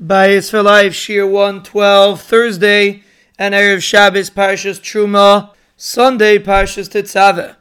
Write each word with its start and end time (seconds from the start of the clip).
Bayis 0.00 0.50
for 0.50 0.62
Life, 0.62 0.92
Shiur 0.92 1.26
112, 1.26 2.20
Thursday, 2.20 3.02
and 3.38 3.54
Erev 3.54 3.82
Shabbos, 3.82 4.28
Parshas 4.28 4.78
Truma, 4.78 5.54
Sunday, 5.74 6.38
Parshas 6.38 6.90
Tetzaveh. 6.90 7.56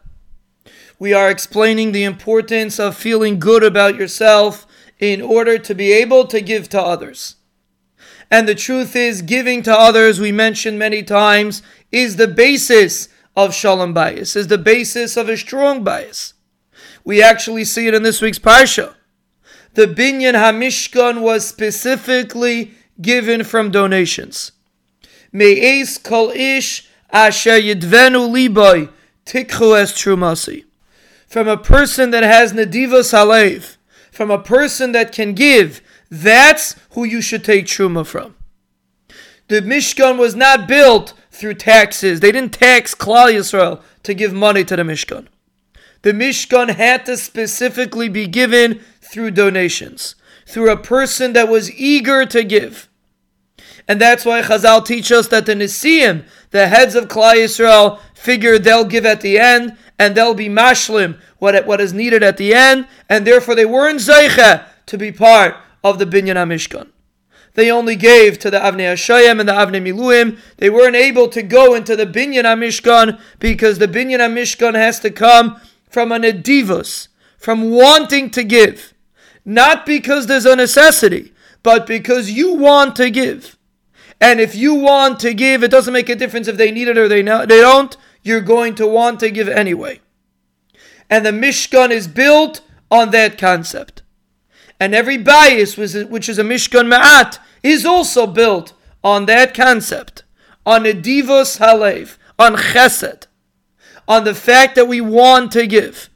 We 0.99 1.13
are 1.13 1.31
explaining 1.31 1.93
the 1.93 2.03
importance 2.03 2.77
of 2.77 2.97
feeling 2.97 3.39
good 3.39 3.63
about 3.63 3.95
yourself 3.95 4.67
in 4.99 5.21
order 5.21 5.57
to 5.57 5.73
be 5.73 5.93
able 5.93 6.27
to 6.27 6.41
give 6.41 6.67
to 6.69 6.81
others. 6.81 7.37
And 8.29 8.49
the 8.49 8.55
truth 8.55 8.97
is, 8.97 9.21
giving 9.21 9.63
to 9.63 9.73
others, 9.73 10.19
we 10.19 10.33
mentioned 10.33 10.77
many 10.77 11.03
times, 11.03 11.63
is 11.89 12.17
the 12.17 12.27
basis 12.27 13.07
of 13.37 13.53
Shalom 13.53 13.95
Bayis, 13.95 14.35
is 14.35 14.47
the 14.47 14.57
basis 14.57 15.15
of 15.15 15.29
a 15.29 15.37
strong 15.37 15.85
bayis. 15.85 16.33
We 17.05 17.23
actually 17.23 17.63
see 17.63 17.87
it 17.87 17.93
in 17.93 18.03
this 18.03 18.21
week's 18.21 18.39
Parsha 18.39 18.95
the 19.75 19.87
Binyan 19.87 20.33
HaMishkan 20.33 21.21
was 21.21 21.47
specifically 21.47 22.71
given 23.01 23.43
from 23.43 23.71
donations. 23.71 24.53
Me'ez 25.31 25.97
kol 25.97 26.29
ish 26.31 26.87
asher 27.11 27.59
yidvenu 27.59 28.29
liboy 28.33 28.89
tikchu 29.25 29.77
es 29.77 29.91
trumasi. 29.91 30.63
From 31.27 31.47
a 31.47 31.57
person 31.57 32.11
that 32.11 32.23
has 32.23 32.53
nedivas 32.53 33.11
halev, 33.13 33.75
from 34.11 34.31
a 34.31 34.39
person 34.39 34.93
that 34.93 35.11
can 35.11 35.33
give, 35.33 35.81
that's 36.09 36.75
who 36.91 37.03
you 37.03 37.21
should 37.21 37.43
take 37.43 37.65
truma 37.65 38.05
from. 38.05 38.35
The 39.49 39.61
Mishkan 39.61 40.17
was 40.17 40.35
not 40.35 40.67
built 40.67 41.13
through 41.31 41.55
taxes. 41.55 42.21
They 42.21 42.31
didn't 42.31 42.53
tax 42.53 42.95
Klal 42.95 43.33
Yisrael 43.33 43.81
to 44.03 44.13
give 44.13 44.33
money 44.33 44.63
to 44.63 44.75
the 44.75 44.83
Mishkan. 44.83 45.27
The 46.03 46.13
Mishkan 46.13 46.69
had 46.69 47.05
to 47.07 47.17
specifically 47.17 48.09
be 48.09 48.27
given 48.27 48.81
through 49.15 49.31
donations, 49.31 50.13
through 50.45 50.69
a 50.69 50.75
person 50.75 51.31
that 51.31 51.47
was 51.47 51.71
eager 51.71 52.25
to 52.25 52.43
give. 52.43 52.89
And 53.87 54.01
that's 54.01 54.25
why 54.25 54.41
Chazal 54.41 54.85
teach 54.85 55.09
us 55.09 55.29
that 55.29 55.45
the 55.45 55.53
Nisiim, 55.53 56.25
the 56.51 56.67
heads 56.67 56.95
of 56.95 57.07
Klal 57.07 57.35
Yisrael, 57.35 57.99
figure 58.13 58.59
they'll 58.59 58.83
give 58.83 59.05
at 59.05 59.21
the 59.21 59.39
end, 59.39 59.77
and 59.97 60.15
they'll 60.15 60.33
be 60.33 60.49
mashlim, 60.49 61.17
what, 61.37 61.65
what 61.65 61.79
is 61.79 61.93
needed 61.93 62.23
at 62.23 62.35
the 62.35 62.53
end, 62.53 62.89
and 63.07 63.25
therefore 63.25 63.55
they 63.55 63.65
weren't 63.65 64.01
zeicha 64.01 64.65
to 64.85 64.97
be 64.97 65.13
part 65.13 65.55
of 65.81 65.97
the 65.97 66.05
Binyan 66.05 66.35
HaMishkan. 66.35 66.89
They 67.53 67.71
only 67.71 67.95
gave 67.95 68.37
to 68.39 68.51
the 68.51 68.59
Avnei 68.59 68.91
Hashoham 68.91 69.39
and 69.39 69.47
the 69.47 69.53
Avnei 69.53 69.81
Miluim. 69.81 70.37
They 70.57 70.69
weren't 70.69 70.97
able 70.97 71.29
to 71.29 71.41
go 71.41 71.73
into 71.73 71.95
the 71.95 72.05
Binyan 72.05 72.43
HaMishkan 72.43 73.17
because 73.39 73.79
the 73.79 73.87
Binyan 73.87 74.19
HaMishkan 74.19 74.73
has 74.73 74.99
to 74.99 75.09
come 75.09 75.61
from 75.89 76.11
an 76.11 76.23
edivus, 76.23 77.07
from 77.37 77.71
wanting 77.71 78.29
to 78.31 78.43
give 78.43 78.91
not 79.45 79.85
because 79.85 80.27
there's 80.27 80.45
a 80.45 80.55
necessity, 80.55 81.33
but 81.63 81.87
because 81.87 82.31
you 82.31 82.55
want 82.55 82.95
to 82.95 83.09
give. 83.09 83.57
And 84.19 84.39
if 84.39 84.55
you 84.55 84.73
want 84.73 85.19
to 85.21 85.33
give, 85.33 85.63
it 85.63 85.71
doesn't 85.71 85.93
make 85.93 86.09
a 86.09 86.15
difference 86.15 86.47
if 86.47 86.57
they 86.57 86.71
need 86.71 86.87
it 86.87 86.97
or 86.97 87.07
they, 87.07 87.21
not, 87.21 87.47
they 87.47 87.61
don't, 87.61 87.95
you're 88.23 88.41
going 88.41 88.75
to 88.75 88.87
want 88.87 89.19
to 89.19 89.29
give 89.29 89.47
anyway. 89.47 89.99
And 91.09 91.25
the 91.25 91.31
Mishkan 91.31 91.91
is 91.91 92.07
built 92.07 92.61
on 92.89 93.11
that 93.11 93.37
concept. 93.37 94.01
And 94.79 94.95
every 94.95 95.17
bayis, 95.17 95.77
which 96.09 96.27
is 96.27 96.39
a 96.39 96.43
Mishkan 96.43 96.91
Ma'at, 96.91 97.39
is 97.61 97.85
also 97.85 98.27
built 98.27 98.73
on 99.03 99.25
that 99.27 99.53
concept, 99.53 100.23
on 100.65 100.83
Edivos 100.83 101.59
Halev, 101.59 102.17
on 102.37 102.55
Chesed, 102.55 103.27
on 104.07 104.23
the 104.23 104.35
fact 104.35 104.75
that 104.75 104.87
we 104.87 105.01
want 105.01 105.51
to 105.51 105.67
give. 105.67 106.09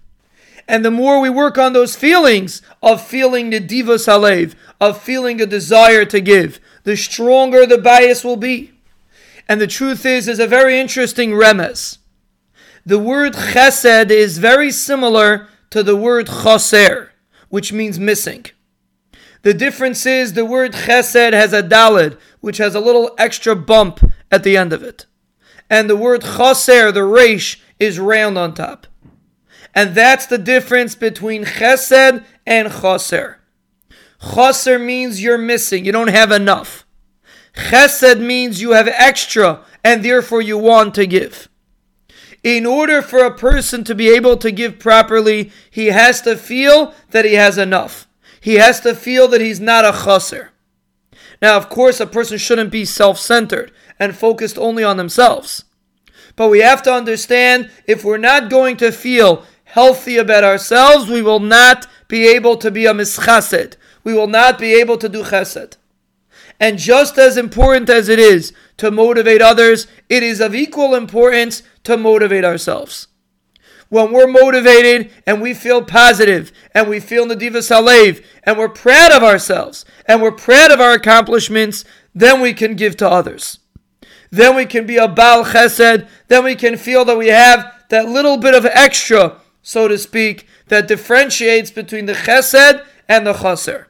And 0.70 0.86
the 0.86 0.92
more 0.92 1.20
we 1.20 1.32
work 1.32 1.58
on 1.58 1.74
those 1.74 1.96
feelings 1.96 2.62
of 2.84 3.02
feeling 3.02 3.50
the 3.50 3.60
divas 3.60 4.06
halev, 4.06 4.54
of 4.80 5.02
feeling 5.02 5.42
a 5.42 5.48
desire 5.48 6.06
to 6.06 6.22
give, 6.22 6.60
the 6.84 6.96
stronger 6.96 7.66
the 7.66 7.78
bayis 7.78 8.24
will 8.24 8.38
be. 8.38 8.74
And 9.48 9.60
the 9.60 9.66
truth 9.66 10.06
is, 10.06 10.28
is 10.28 10.40
a 10.40 10.46
very 10.46 10.80
interesting 10.80 11.32
remes. 11.32 11.98
The 12.86 13.00
word 13.00 13.34
chesed 13.34 14.12
is 14.12 14.38
very 14.38 14.70
similar 14.70 15.48
to 15.72 15.82
the 15.82 15.96
word 15.96 16.28
chaser, 16.28 17.14
which 17.50 17.74
means 17.74 18.00
missing. 18.00 18.46
The 19.42 19.56
difference 19.56 20.06
is 20.06 20.34
the 20.34 20.46
word 20.46 20.74
chesed 20.74 21.34
has 21.34 21.52
a 21.52 21.64
dalid, 21.64 22.16
which 22.42 22.60
has 22.60 22.76
a 22.76 22.80
little 22.80 23.16
extra 23.18 23.56
bump 23.56 24.02
at 24.30 24.44
the 24.44 24.56
end 24.56 24.72
of 24.72 24.84
it. 24.84 25.08
And 25.68 25.90
the 25.90 25.98
word 25.98 26.22
chaser, 26.22 26.92
the 26.92 27.06
resh, 27.06 27.60
is 27.80 27.98
round 27.98 28.38
on 28.38 28.54
top. 28.54 28.86
And 29.74 29.96
that's 29.96 30.26
the 30.26 30.38
difference 30.38 30.96
between 30.96 31.46
chesed 31.46 32.26
and 32.46 32.70
choser. 32.70 33.36
Choser 34.22 34.84
means 34.84 35.22
you're 35.22 35.38
missing, 35.38 35.86
you 35.86 35.92
don't 35.92 36.08
have 36.10 36.32
enough. 36.32 36.86
Chesed 37.56 38.20
means 38.20 38.62
you 38.62 38.72
have 38.72 38.88
extra 38.88 39.64
and 39.84 40.04
therefore 40.04 40.42
you 40.42 40.58
want 40.58 40.94
to 40.96 41.08
give. 41.08 41.50
In 42.44 42.66
order 42.66 43.02
for 43.02 43.20
a 43.20 43.36
person 43.36 43.84
to 43.84 43.96
be 43.96 44.10
able 44.10 44.38
to 44.38 44.52
give 44.52 44.80
properly, 44.80 45.52
he 45.70 45.88
has 45.88 46.22
to 46.22 46.38
feel 46.38 46.94
that 47.12 47.26
he 47.26 47.34
has 47.34 47.58
enough. 47.58 48.08
He 48.40 48.56
has 48.56 48.80
to 48.82 48.96
feel 48.96 49.28
that 49.30 49.42
he's 49.42 49.60
not 49.60 49.84
a 49.84 49.92
chaser. 49.92 50.52
Now, 51.42 51.58
of 51.58 51.70
course, 51.70 52.00
a 52.00 52.08
person 52.08 52.38
shouldn't 52.38 52.72
be 52.72 52.86
self 52.86 53.20
centered 53.20 53.72
and 54.00 54.16
focused 54.16 54.58
only 54.58 54.84
on 54.84 54.98
themselves. 54.98 55.66
But 56.36 56.48
we 56.48 56.60
have 56.60 56.82
to 56.84 56.94
understand 56.94 57.70
if 57.86 58.06
we're 58.06 58.18
not 58.18 58.50
going 58.50 58.78
to 58.78 58.92
feel 58.92 59.44
healthy 59.70 60.18
about 60.18 60.44
ourselves, 60.44 61.10
we 61.10 61.22
will 61.22 61.40
not 61.40 61.88
be 62.08 62.28
able 62.28 62.58
to 62.58 62.72
be 62.72 62.86
a 62.86 62.94
mischased. 62.94 63.78
We 64.04 64.14
will 64.14 64.28
not 64.28 64.58
be 64.58 64.74
able 64.74 64.98
to 64.98 65.08
do 65.08 65.24
chesed. 65.24 65.78
And 66.60 66.78
just 66.78 67.18
as 67.18 67.38
important 67.38 67.90
as 67.90 68.10
it 68.10 68.20
is 68.20 68.52
to 68.78 68.90
motivate 68.90 69.42
others, 69.42 69.88
it 70.10 70.24
is 70.24 70.42
of 70.42 70.56
equal 70.56 70.96
importance 70.96 71.62
to 71.84 71.98
motivate 71.98 72.44
ourselves. 72.44 73.08
When 73.90 74.12
we're 74.12 74.28
motivated 74.28 75.12
and 75.26 75.42
we 75.42 75.54
feel 75.54 75.84
positive 75.84 76.52
and 76.74 76.90
we 76.90 77.00
feel 77.00 77.26
Nadivas 77.26 77.70
Halev 77.70 78.24
and 78.44 78.58
we're 78.58 78.70
proud 78.70 79.12
of 79.12 79.24
ourselves 79.24 79.86
and 80.06 80.22
we're 80.22 80.32
proud 80.32 80.72
of 80.72 80.82
our 80.82 80.94
accomplishments, 80.94 81.86
then 82.14 82.42
we 82.42 82.54
can 82.54 82.76
give 82.76 82.98
to 82.98 83.10
others. 83.10 83.60
Then 84.32 84.56
we 84.56 84.66
can 84.66 84.86
be 84.86 84.98
a 84.98 85.08
Baal 85.08 85.46
Chesed. 85.46 86.08
Then 86.28 86.44
we 86.44 86.56
can 86.56 86.76
feel 86.78 87.06
that 87.06 87.18
we 87.18 87.28
have 87.28 87.72
that 87.90 88.08
little 88.08 88.38
bit 88.38 88.54
of 88.54 88.66
extra 88.66 89.39
so 89.62 89.88
to 89.88 89.98
speak, 89.98 90.48
that 90.68 90.88
differentiates 90.88 91.72
between 91.72 92.06
the 92.06 92.14
chesed 92.14 92.86
and 93.08 93.26
the 93.26 93.34
chaser. 93.34 93.88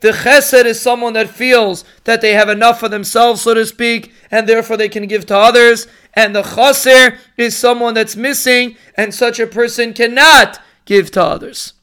The 0.00 0.10
chesed 0.10 0.64
is 0.64 0.80
someone 0.80 1.14
that 1.14 1.28
feels 1.28 1.84
that 2.04 2.20
they 2.20 2.34
have 2.34 2.48
enough 2.48 2.78
for 2.78 2.88
themselves, 2.88 3.42
so 3.42 3.54
to 3.54 3.66
speak, 3.66 4.12
and 4.30 4.48
therefore 4.48 4.76
they 4.76 4.88
can 4.88 5.06
give 5.06 5.26
to 5.26 5.36
others. 5.36 5.86
And 6.14 6.34
the 6.34 6.42
chaser 6.42 7.18
is 7.36 7.56
someone 7.56 7.94
that's 7.94 8.16
missing, 8.16 8.76
and 8.96 9.12
such 9.12 9.40
a 9.40 9.46
person 9.46 9.92
cannot 9.92 10.60
give 10.84 11.10
to 11.12 11.22
others. 11.22 11.74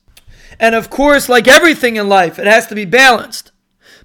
And 0.60 0.76
of 0.76 0.90
course, 0.90 1.28
like 1.28 1.48
everything 1.48 1.98
in 1.98 2.08
life, 2.08 2.40
it 2.40 2.48
has 2.48 2.68
to 2.68 2.76
be 2.76 2.86
balanced. 2.86 3.52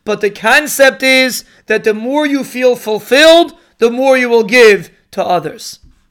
But 0.04 0.20
the 0.20 0.30
concept 0.30 1.02
is 1.02 1.44
that 1.66 1.84
the 1.84 1.94
more 1.94 2.26
you 2.26 2.42
feel 2.42 2.74
fulfilled, 2.74 3.52
the 3.78 3.90
more 3.90 4.16
you 4.16 4.28
will 4.28 4.44
give 4.44 4.90
to 5.12 5.24
others. 5.24 5.78